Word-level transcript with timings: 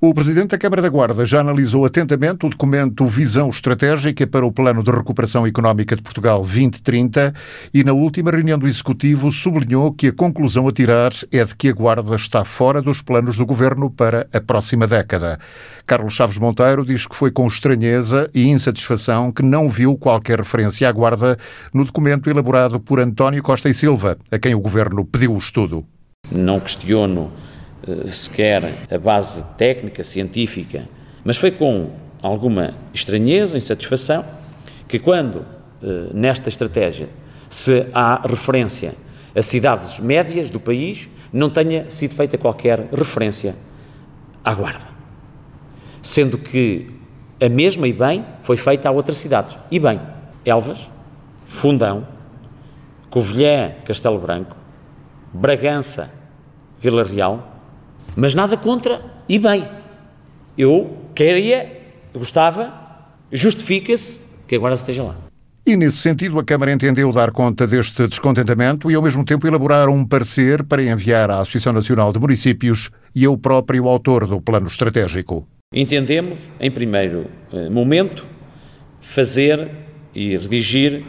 O 0.00 0.14
Presidente 0.14 0.50
da 0.50 0.58
Câmara 0.58 0.80
da 0.80 0.88
Guarda 0.88 1.26
já 1.26 1.40
analisou 1.40 1.84
atentamente 1.84 2.46
o 2.46 2.48
documento 2.48 3.04
Visão 3.04 3.48
Estratégica 3.48 4.24
para 4.28 4.46
o 4.46 4.52
Plano 4.52 4.80
de 4.80 4.92
Recuperação 4.92 5.44
Económica 5.44 5.96
de 5.96 6.02
Portugal 6.02 6.38
2030 6.38 7.34
e, 7.74 7.82
na 7.82 7.92
última 7.92 8.30
reunião 8.30 8.60
do 8.60 8.68
Executivo, 8.68 9.32
sublinhou 9.32 9.92
que 9.92 10.06
a 10.06 10.12
conclusão 10.12 10.68
a 10.68 10.70
tirar 10.70 11.10
é 11.32 11.44
de 11.44 11.52
que 11.56 11.70
a 11.70 11.72
Guarda 11.72 12.14
está 12.14 12.44
fora 12.44 12.80
dos 12.80 13.02
planos 13.02 13.36
do 13.36 13.44
Governo 13.44 13.90
para 13.90 14.28
a 14.32 14.40
próxima 14.40 14.86
década. 14.86 15.36
Carlos 15.84 16.12
Chaves 16.12 16.38
Monteiro 16.38 16.86
diz 16.86 17.04
que 17.04 17.16
foi 17.16 17.32
com 17.32 17.48
estranheza 17.48 18.30
e 18.32 18.46
insatisfação 18.46 19.32
que 19.32 19.42
não 19.42 19.68
viu 19.68 19.96
qualquer 19.96 20.38
referência 20.38 20.88
à 20.88 20.92
Guarda 20.92 21.36
no 21.74 21.84
documento 21.84 22.30
elaborado 22.30 22.78
por 22.78 23.00
António 23.00 23.42
Costa 23.42 23.68
e 23.68 23.74
Silva, 23.74 24.16
a 24.30 24.38
quem 24.38 24.54
o 24.54 24.60
Governo 24.60 25.04
pediu 25.04 25.34
o 25.34 25.38
estudo. 25.38 25.84
Não 26.30 26.60
questiono 26.60 27.32
sequer 28.06 28.86
a 28.90 28.98
base 28.98 29.44
técnica, 29.56 30.02
científica, 30.02 30.88
mas 31.24 31.36
foi 31.36 31.50
com 31.50 31.90
alguma 32.22 32.74
estranheza, 32.92 33.56
insatisfação, 33.56 34.24
que 34.86 34.98
quando 34.98 35.44
eh, 35.82 36.10
nesta 36.12 36.48
estratégia 36.48 37.08
se 37.48 37.86
há 37.94 38.26
referência 38.26 38.94
a 39.34 39.42
cidades 39.42 39.98
médias 39.98 40.50
do 40.50 40.58
país, 40.58 41.08
não 41.32 41.48
tenha 41.50 41.88
sido 41.88 42.14
feita 42.14 42.36
qualquer 42.36 42.88
referência 42.92 43.54
à 44.44 44.54
Guarda. 44.54 44.88
Sendo 46.02 46.38
que 46.38 46.90
a 47.40 47.48
mesma 47.48 47.86
e 47.86 47.92
bem 47.92 48.24
foi 48.42 48.56
feita 48.56 48.88
a 48.88 48.92
outras 48.92 49.18
cidades. 49.18 49.56
E 49.70 49.78
bem, 49.78 50.00
Elvas, 50.44 50.88
Fundão, 51.44 52.06
Covilhã, 53.10 53.72
Castelo 53.84 54.18
Branco, 54.18 54.56
Bragança, 55.32 56.10
Vila 56.80 57.04
Real, 57.04 57.57
mas 58.18 58.34
nada 58.34 58.56
contra 58.56 59.00
e 59.28 59.38
bem. 59.38 59.64
Eu 60.58 60.98
queria, 61.14 61.70
gostava, 62.12 62.74
justifica-se 63.32 64.24
que 64.48 64.56
agora 64.56 64.74
esteja 64.74 65.04
lá. 65.04 65.16
E, 65.64 65.76
nesse 65.76 65.98
sentido, 65.98 66.36
a 66.40 66.42
Câmara 66.44 66.72
entendeu 66.72 67.12
dar 67.12 67.30
conta 67.30 67.64
deste 67.64 68.08
descontentamento 68.08 68.90
e, 68.90 68.96
ao 68.96 69.02
mesmo 69.02 69.24
tempo, 69.24 69.46
elaborar 69.46 69.88
um 69.88 70.04
parecer 70.04 70.64
para 70.64 70.82
enviar 70.82 71.30
à 71.30 71.38
Associação 71.38 71.72
Nacional 71.72 72.12
de 72.12 72.18
Municípios 72.18 72.90
e 73.14 73.24
ao 73.24 73.38
próprio 73.38 73.86
autor 73.86 74.26
do 74.26 74.40
plano 74.40 74.66
estratégico. 74.66 75.46
Entendemos, 75.72 76.40
em 76.58 76.72
primeiro 76.72 77.26
eh, 77.52 77.70
momento, 77.70 78.26
fazer 79.00 79.70
e 80.12 80.36
redigir 80.36 81.04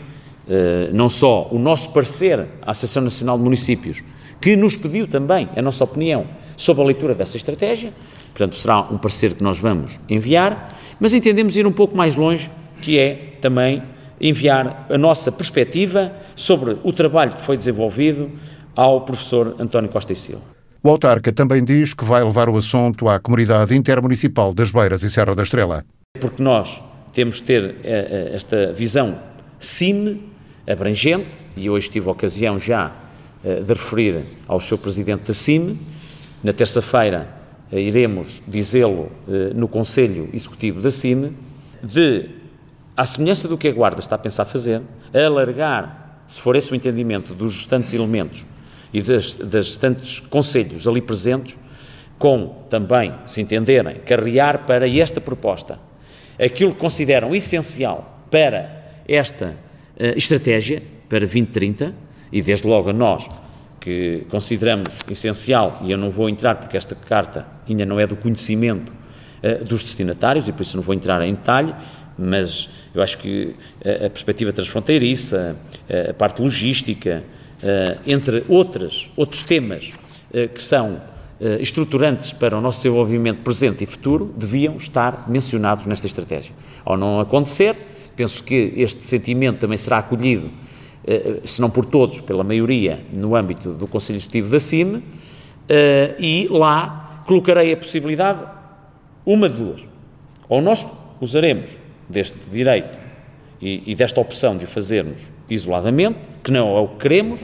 eh, 0.47 0.91
não 0.93 1.09
só 1.09 1.49
o 1.52 1.57
nosso 1.57 1.91
parecer 1.91 2.39
à 2.61 2.69
Associação 2.69 3.02
Nacional 3.02 3.37
de 3.37 3.43
Municípios, 3.45 4.03
que 4.39 4.55
nos 4.55 4.77
pediu 4.77 5.07
também 5.07 5.49
a 5.55 5.61
nossa 5.61 5.83
opinião 5.83 6.27
sobre 6.59 6.83
a 6.83 6.85
leitura 6.85 7.15
dessa 7.15 7.38
estratégia. 7.38 7.93
Portanto, 8.33 8.57
será 8.57 8.81
um 8.81 8.97
parecer 8.97 9.33
que 9.33 9.41
nós 9.41 9.57
vamos 9.57 9.97
enviar, 10.09 10.77
mas 10.99 11.13
entendemos 11.13 11.55
ir 11.55 11.65
um 11.65 11.71
pouco 11.71 11.95
mais 11.95 12.17
longe, 12.17 12.52
que 12.81 12.99
é 12.99 13.38
também 13.39 13.81
enviar 14.19 14.85
a 14.89 14.97
nossa 14.97 15.31
perspectiva 15.31 16.11
sobre 16.35 16.77
o 16.83 16.91
trabalho 16.91 17.31
que 17.31 17.41
foi 17.41 17.55
desenvolvido 17.55 18.30
ao 18.75 19.02
professor 19.02 19.55
António 19.57 19.89
Costa 19.89 20.11
e 20.11 20.15
Silva. 20.17 20.43
O 20.83 20.89
autarca 20.89 21.31
também 21.31 21.63
diz 21.63 21.93
que 21.93 22.03
vai 22.03 22.21
levar 22.23 22.49
o 22.49 22.57
assunto 22.57 23.07
à 23.07 23.19
comunidade 23.19 23.73
intermunicipal 23.73 24.53
das 24.53 24.69
Beiras 24.69 25.02
e 25.03 25.09
Serra 25.09 25.33
da 25.33 25.43
Estrela. 25.43 25.85
Porque 26.19 26.43
nós 26.43 26.81
temos 27.13 27.37
de 27.37 27.43
ter 27.43 27.63
eh, 27.63 27.75
eh, 27.83 28.35
esta 28.35 28.73
visão 28.73 29.17
CIME, 29.57 30.21
abrangente, 30.67 31.31
e 31.55 31.69
hoje 31.69 31.89
tive 31.89 32.09
a 32.09 32.11
ocasião 32.11 32.59
já 32.59 32.91
eh, 33.45 33.61
de 33.61 33.73
referir 33.73 34.23
ao 34.45 34.59
seu 34.59 34.77
presidente 34.77 35.23
da 35.25 35.33
CIME, 35.33 35.80
na 36.43 36.53
terça-feira 36.53 37.27
eh, 37.71 37.79
iremos 37.79 38.41
dizê-lo 38.47 39.11
eh, 39.27 39.51
no 39.53 39.67
Conselho 39.67 40.29
Executivo 40.33 40.81
da 40.81 40.91
CIME, 40.91 41.35
de, 41.81 42.29
à 42.95 43.05
semelhança 43.05 43.47
do 43.47 43.57
que 43.57 43.67
a 43.67 43.71
Guarda 43.71 43.99
está 43.99 44.15
a 44.15 44.19
pensar 44.19 44.45
fazer, 44.45 44.81
alargar, 45.13 46.23
se 46.27 46.39
for 46.39 46.55
esse 46.55 46.71
o 46.71 46.75
entendimento 46.75 47.33
dos 47.33 47.55
restantes 47.55 47.93
elementos 47.93 48.45
e 48.93 49.02
das, 49.02 49.33
das 49.33 49.69
restantes 49.69 50.19
conselhos 50.19 50.87
ali 50.87 51.02
presentes, 51.02 51.58
com 52.17 52.65
também, 52.69 53.14
se 53.25 53.41
entenderem, 53.41 53.95
carrear 54.05 54.65
para 54.65 54.87
esta 54.87 55.21
proposta 55.21 55.80
aquilo 56.39 56.73
que 56.73 56.80
consideram 56.80 57.35
essencial 57.35 58.23
para 58.31 59.02
esta 59.08 59.47
uh, 59.47 60.17
estratégia 60.17 60.81
para 61.09 61.19
2030, 61.21 61.93
e 62.31 62.41
desde 62.41 62.67
logo 62.67 62.91
a 62.91 62.93
nós 62.93 63.27
que 63.79 64.25
consideramos 64.29 64.89
essencial, 65.09 65.81
e 65.83 65.91
eu 65.91 65.97
não 65.97 66.09
vou 66.09 66.29
entrar 66.29 66.55
porque 66.55 66.77
esta 66.77 66.95
carta 66.95 67.45
ainda 67.67 67.85
não 67.85 67.99
é 67.99 68.05
do 68.05 68.15
conhecimento 68.15 68.91
uh, 68.91 69.63
dos 69.63 69.83
destinatários 69.83 70.47
e 70.47 70.51
por 70.51 70.61
isso 70.61 70.75
não 70.75 70.83
vou 70.83 70.93
entrar 70.93 71.21
em 71.21 71.33
detalhe, 71.33 71.73
mas 72.17 72.69
eu 72.93 73.01
acho 73.01 73.17
que 73.17 73.55
a, 73.83 74.07
a 74.07 74.09
perspectiva 74.09 74.51
transfronteiriça, 74.51 75.55
a, 75.89 76.11
a 76.11 76.13
parte 76.13 76.41
logística, 76.41 77.23
uh, 77.63 77.99
entre 78.05 78.43
outras, 78.47 79.09
outros 79.15 79.43
temas 79.43 79.93
uh, 80.33 80.47
que 80.49 80.61
são 80.61 81.01
estruturantes 81.61 82.33
para 82.33 82.57
o 82.57 82.59
nosso 82.59 82.79
desenvolvimento 82.79 83.43
presente 83.43 83.81
e 83.81 83.87
futuro, 83.87 84.35
deviam 84.35 84.75
estar 84.75 85.29
mencionados 85.29 85.85
nesta 85.85 86.05
estratégia. 86.05 86.51
Ao 86.83 86.97
não 86.97 87.21
acontecer, 87.21 87.77
penso 88.13 88.43
que 88.43 88.73
este 88.75 89.05
sentimento 89.05 89.59
também 89.59 89.77
será 89.77 89.99
acolhido 89.99 90.47
eh, 90.47 90.51
se 91.45 91.61
não 91.61 91.70
por 91.70 91.86
todos, 91.86 92.21
pela 92.21 92.43
maioria, 92.43 92.99
no 93.14 93.36
âmbito 93.36 93.73
do 93.73 93.87
Conselho 93.87 94.17
Executivo 94.17 94.52
da 94.52 94.60
CIME, 94.60 95.04
eh, 95.70 96.15
e 96.17 96.48
lá 96.49 97.21
colocarei 97.27 97.71
a 97.71 97.77
possibilidade, 97.77 98.39
uma 99.23 99.48
de 99.48 99.58
duas. 99.58 99.82
Ou 100.49 100.61
nós 100.61 100.86
usaremos 101.21 101.77
deste 102.09 102.38
direito 102.52 102.98
e, 103.61 103.83
e 103.92 103.95
desta 103.95 104.20
opção 104.20 104.58
de 104.58 104.65
o 104.65 104.67
fazermos 104.67 105.27
isoladamente, 105.48 106.17
que 106.43 106.52
não 106.52 106.76
é 106.76 106.82
o 106.82 106.88
que 106.88 106.98
queremos, 106.98 107.42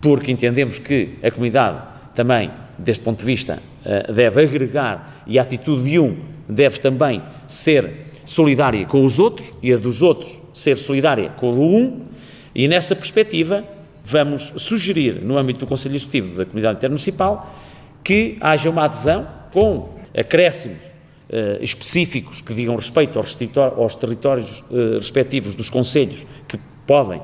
porque 0.00 0.32
entendemos 0.32 0.78
que 0.78 1.16
a 1.22 1.30
comunidade 1.30 1.80
também, 2.14 2.50
deste 2.76 3.04
ponto 3.04 3.20
de 3.20 3.24
vista, 3.24 3.62
eh, 3.84 4.12
deve 4.12 4.42
agregar 4.42 5.22
e 5.26 5.38
a 5.38 5.42
atitude 5.42 5.84
de 5.84 5.98
um 6.00 6.16
deve 6.48 6.80
também 6.80 7.22
ser 7.46 8.06
solidária 8.24 8.84
com 8.84 9.04
os 9.04 9.20
outros 9.20 9.52
e 9.62 9.72
a 9.72 9.76
dos 9.76 10.02
outros 10.02 10.36
ser 10.52 10.76
solidária 10.76 11.30
com 11.30 11.50
o 11.50 11.76
um, 11.76 12.00
e 12.54 12.66
nessa 12.68 12.94
perspectiva, 12.96 13.64
vamos 14.04 14.52
sugerir, 14.56 15.22
no 15.22 15.36
âmbito 15.36 15.60
do 15.60 15.66
Conselho 15.66 15.94
Executivo 15.94 16.36
da 16.36 16.44
Comunidade 16.44 16.78
Intermunicipal, 16.78 17.54
que 18.02 18.36
haja 18.40 18.70
uma 18.70 18.84
adesão 18.84 19.28
com 19.52 19.96
acréscimos 20.16 20.78
uh, 21.28 21.62
específicos 21.62 22.40
que 22.40 22.54
digam 22.54 22.74
respeito 22.74 23.18
aos, 23.18 23.36
aos 23.76 23.94
territórios 23.94 24.60
uh, 24.70 24.96
respectivos 24.96 25.54
dos 25.54 25.68
Conselhos 25.68 26.26
que 26.46 26.58
podem 26.86 27.20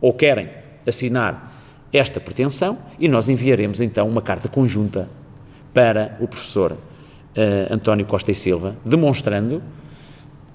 ou 0.00 0.12
querem 0.12 0.48
assinar 0.86 1.54
esta 1.92 2.20
pretensão 2.20 2.78
e 2.98 3.08
nós 3.08 3.28
enviaremos 3.28 3.80
então 3.80 4.08
uma 4.08 4.20
carta 4.20 4.48
conjunta 4.48 5.08
para 5.72 6.16
o 6.20 6.26
professor 6.26 6.72
uh, 6.72 6.78
António 7.72 8.06
Costa 8.06 8.30
e 8.30 8.34
Silva, 8.34 8.76
demonstrando, 8.84 9.62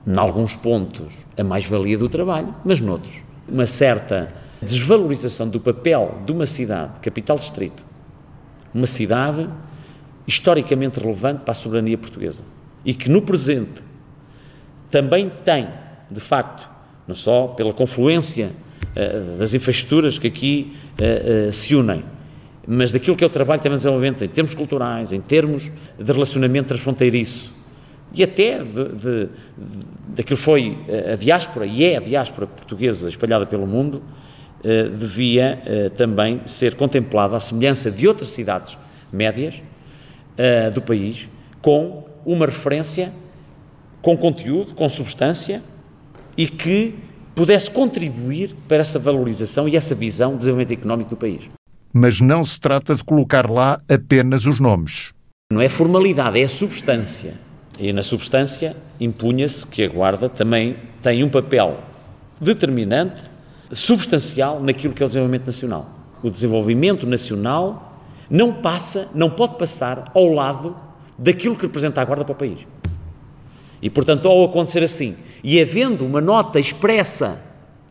em 0.06 0.18
alguns 0.18 0.56
pontos, 0.56 1.14
a 1.38 1.44
mais-valia 1.44 1.98
do 1.98 2.10
trabalho, 2.10 2.54
mas 2.66 2.80
noutros, 2.80 3.22
uma 3.52 3.68
certa 3.68 4.34
desvalorização 4.62 5.50
do 5.50 5.60
papel 5.60 6.22
de 6.26 6.32
uma 6.32 6.46
cidade, 6.46 7.00
capital 7.02 7.38
distrito, 7.38 7.84
uma 8.74 8.88
cidade 8.88 9.50
historicamente 10.26 11.00
relevante 11.00 11.42
para 11.42 11.52
a 11.52 11.56
soberania 11.56 11.98
portuguesa 11.98 12.42
e 12.86 12.94
que 12.94 13.10
no 13.10 13.22
presente 13.22 13.84
também 14.90 15.32
tem, 15.44 15.68
de 16.10 16.20
facto, 16.20 16.70
não 17.08 17.16
só 17.16 17.48
pela 17.48 17.74
confluência 17.74 18.52
uh, 18.96 19.38
das 19.38 19.54
infraestruturas 19.54 20.18
que 20.18 20.28
aqui 20.28 20.78
uh, 21.00 21.50
uh, 21.50 21.54
se 21.54 21.76
unem, 21.76 22.04
mas 22.68 22.92
daquilo 22.92 23.16
que 23.16 23.24
é 23.24 23.28
o 23.28 23.30
trabalho 23.30 23.62
também 23.62 23.78
desenvolvimento 23.78 24.24
em 24.24 24.28
termos 24.28 24.56
culturais, 24.56 25.12
em 25.12 25.20
termos 25.20 25.72
de 26.00 26.12
relacionamento 26.12 26.70
transfronteiriço, 26.70 27.54
e 28.14 28.24
até 28.24 28.64
de, 28.64 29.30
daquilo 30.10 30.38
foi 30.38 30.78
a 31.12 31.16
diáspora, 31.16 31.66
e 31.66 31.84
é 31.84 31.98
a 31.98 32.02
diáspora 32.02 32.46
portuguesa 32.46 33.08
espalhada 33.08 33.46
pelo 33.46 33.66
mundo, 33.66 34.02
eh, 34.64 34.90
devia 34.90 35.60
eh, 35.66 35.90
também 35.90 36.42
ser 36.46 36.76
contemplada 36.76 37.36
à 37.36 37.40
semelhança 37.40 37.90
de 37.90 38.08
outras 38.08 38.30
cidades 38.30 38.78
médias 39.12 39.56
eh, 40.38 40.70
do 40.70 40.84
país, 40.84 41.28
com 41.62 42.06
uma 42.24 42.46
referência, 42.46 43.12
com 44.04 44.16
conteúdo, 44.16 44.76
com 44.76 44.88
substância 44.88 45.64
e 46.38 46.46
que 46.48 46.94
pudesse 47.34 47.72
contribuir 47.72 48.56
para 48.68 48.78
essa 48.78 49.00
valorização 49.00 49.68
e 49.68 49.76
essa 49.76 49.96
visão 49.96 50.34
de 50.34 50.40
desenvolvimento 50.40 50.78
económico 50.78 51.10
do 51.10 51.18
país. 51.18 51.50
Mas 51.92 52.22
não 52.22 52.46
se 52.46 52.60
trata 52.60 52.94
de 52.94 53.04
colocar 53.04 53.50
lá 53.50 53.82
apenas 53.90 54.46
os 54.46 54.60
nomes. 54.60 55.12
Não 55.52 55.60
é 55.60 55.68
formalidade, 55.68 56.40
é 56.40 56.48
substância. 56.48 57.34
E 57.82 57.92
na 57.92 58.04
substância 58.04 58.78
impunha-se 59.00 59.66
que 59.66 59.84
a 59.84 59.88
Guarda 59.88 60.30
também 60.30 60.78
tem 61.02 61.24
um 61.24 61.30
papel 61.30 61.80
determinante, 62.40 63.24
substancial 63.72 64.62
naquilo 64.62 64.94
que 64.94 65.02
é 65.02 65.06
o 65.06 65.08
desenvolvimento 65.08 65.48
nacional. 65.48 65.90
O 66.22 66.30
desenvolvimento 66.30 67.08
nacional 67.08 68.00
não 68.30 68.54
passa, 68.54 69.08
não 69.16 69.32
pode 69.32 69.58
passar 69.58 70.12
ao 70.14 70.28
lado 70.32 70.76
daquilo 71.18 71.56
que 71.56 71.64
representa 71.64 72.00
a 72.00 72.06
Guarda 72.06 72.24
para 72.24 72.34
o 72.34 72.36
país. 72.36 72.60
E, 73.82 73.90
portanto, 73.90 74.28
ao 74.28 74.46
acontecer 74.46 74.84
assim, 74.84 75.16
e 75.44 75.60
havendo 75.60 76.06
uma 76.06 76.22
nota 76.22 76.60
expressa 76.60 77.42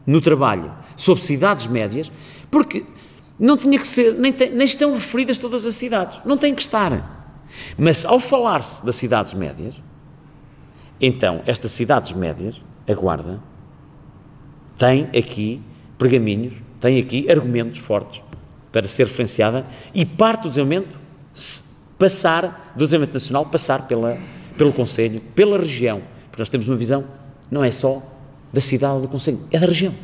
no 0.06 0.20
trabalho 0.20 0.72
sobre 0.96 1.24
cidades 1.24 1.66
médias, 1.66 2.12
porque 2.48 2.84
não 3.36 3.56
tinha 3.56 3.76
que 3.76 3.88
ser, 3.88 4.14
nem, 4.14 4.32
tem, 4.32 4.52
nem 4.52 4.64
estão 4.64 4.94
referidas 4.94 5.36
todas 5.36 5.66
as 5.66 5.74
cidades, 5.74 6.20
não 6.24 6.38
tem 6.38 6.54
que 6.54 6.62
estar. 6.62 7.19
Mas 7.76 8.04
ao 8.04 8.20
falar-se 8.20 8.84
das 8.84 8.96
cidades 8.96 9.34
médias, 9.34 9.80
então 11.00 11.42
estas 11.46 11.72
cidades 11.72 12.12
médias, 12.12 12.60
a 12.88 12.94
Guarda, 12.94 13.40
tem 14.78 15.04
aqui 15.16 15.62
pergaminhos, 15.98 16.54
tem 16.80 16.98
aqui 16.98 17.30
argumentos 17.30 17.78
fortes 17.78 18.22
para 18.72 18.86
ser 18.86 19.06
referenciada 19.06 19.66
e 19.94 20.06
parte 20.06 20.42
do 20.42 20.48
desenvolvimento 20.48 20.98
passar, 21.98 22.72
do 22.74 22.86
desenvolvimento 22.86 23.14
nacional, 23.14 23.44
passar 23.44 23.86
pela, 23.86 24.18
pelo 24.56 24.72
Conselho, 24.72 25.20
pela 25.34 25.58
região. 25.58 26.00
Porque 26.30 26.40
nós 26.40 26.48
temos 26.48 26.66
uma 26.66 26.76
visão, 26.76 27.04
não 27.50 27.62
é 27.62 27.70
só 27.70 28.02
da 28.50 28.60
cidade 28.60 28.94
ou 28.94 29.02
do 29.02 29.08
Conselho, 29.08 29.40
é 29.50 29.58
da 29.58 29.66
região. 29.66 29.94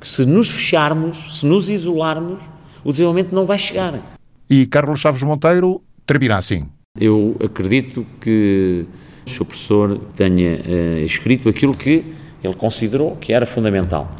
Que 0.00 0.08
se 0.08 0.24
nos 0.24 0.48
fecharmos, 0.48 1.38
se 1.38 1.46
nos 1.46 1.68
isolarmos, 1.68 2.40
o 2.82 2.90
desenvolvimento 2.90 3.34
não 3.34 3.44
vai 3.44 3.58
chegar. 3.58 4.16
E 4.48 4.66
Carlos 4.66 5.00
Chaves 5.00 5.22
Monteiro 5.22 5.82
termina 6.06 6.36
assim. 6.36 6.68
Eu 6.98 7.36
acredito 7.42 8.06
que 8.20 8.86
o 9.26 9.30
seu 9.30 9.44
professor 9.44 9.98
tenha 10.14 10.60
uh, 10.60 11.04
escrito 11.04 11.48
aquilo 11.48 11.74
que 11.74 12.04
ele 12.42 12.54
considerou 12.54 13.16
que 13.16 13.32
era 13.32 13.46
fundamental. 13.46 14.10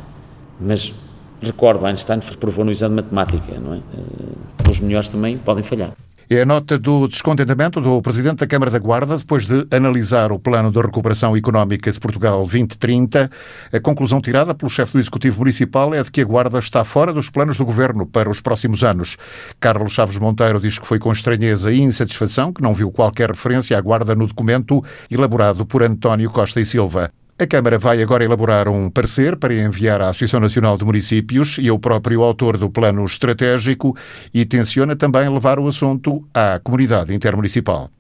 Mas 0.61 0.93
recordo, 1.41 1.85
Einstein 1.87 2.21
provou 2.41 2.65
no 2.65 2.71
exame 2.71 2.97
de 2.97 3.03
matemática, 3.03 3.61
não 3.61 3.75
é? 3.75 3.77
Uh, 3.79 4.71
os 4.71 4.81
melhores 4.81 5.09
também 5.09 5.39
podem 5.39 5.63
falhar. 5.63 5.93
É 6.29 6.41
a 6.41 6.47
nota 6.47 6.79
do 6.79 7.07
descontentamento 7.07 7.83
do 7.83 8.01
Presidente 8.01 8.39
da 8.39 8.47
Câmara 8.47 8.71
da 8.71 8.79
Guarda 8.79 9.19
depois 9.19 9.47
de 9.47 9.67
analisar 9.71 10.33
o 10.33 10.39
Plano 10.39 10.71
de 10.71 10.81
Recuperação 10.81 11.37
Económica 11.37 11.93
de 11.93 12.01
Portugal 12.01 12.39
2030. 12.39 13.31
A 13.71 13.81
conclusão 13.81 14.23
tirada 14.23 14.55
pelo 14.55 14.71
chefe 14.71 14.95
do 14.95 14.99
Executivo 14.99 15.41
Municipal 15.41 15.93
é 15.93 16.03
de 16.03 16.11
que 16.11 16.23
a 16.23 16.25
Guarda 16.25 16.59
está 16.59 16.83
fora 16.83 17.13
dos 17.13 17.29
planos 17.29 17.59
do 17.59 17.67
Governo 17.67 18.07
para 18.07 18.31
os 18.31 18.41
próximos 18.41 18.83
anos. 18.83 19.19
Carlos 19.61 19.93
Chaves 19.93 20.17
Monteiro 20.17 20.59
diz 20.59 20.79
que 20.79 20.87
foi 20.87 20.99
com 20.99 21.13
estranheza 21.13 21.71
e 21.71 21.81
insatisfação 21.81 22.55
que 22.55 22.63
não 22.63 22.73
viu 22.73 22.91
qualquer 22.91 23.29
referência 23.29 23.77
à 23.77 23.81
Guarda 23.83 24.15
no 24.15 24.27
documento 24.27 24.83
elaborado 25.11 25.67
por 25.67 25.83
António 25.83 26.31
Costa 26.31 26.59
e 26.59 26.65
Silva. 26.65 27.11
A 27.37 27.49
Câmara 27.49 27.81
vai 27.81 28.01
agora 28.01 28.23
elaborar 28.23 28.69
um 28.69 28.89
parecer 28.89 29.37
para 29.37 29.53
enviar 29.53 30.01
à 30.01 30.09
Associação 30.09 30.39
Nacional 30.39 30.79
de 30.79 30.85
Municípios 30.85 31.59
e 31.59 31.69
ao 31.69 31.81
próprio 31.81 32.23
autor 32.23 32.57
do 32.57 32.71
plano 32.71 33.05
estratégico 33.05 33.97
e 34.33 34.45
tenciona 34.45 34.95
também 34.95 35.29
levar 35.29 35.59
o 35.59 35.67
assunto 35.67 36.25
à 36.33 36.61
comunidade 36.63 37.13
intermunicipal. 37.13 37.91